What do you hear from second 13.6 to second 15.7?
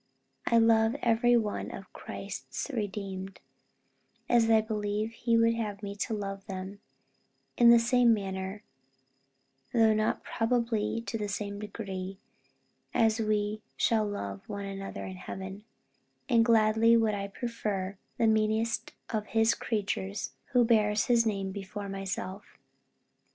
shall love one another in heaven;